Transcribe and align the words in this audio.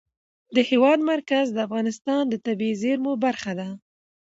د 0.55 0.57
هېواد 0.69 0.99
مرکز 1.11 1.45
د 1.51 1.57
افغانستان 1.67 2.23
د 2.29 2.35
طبیعي 2.45 2.75
زیرمو 2.81 3.13
برخه 3.25 3.51
ده. 3.59 3.69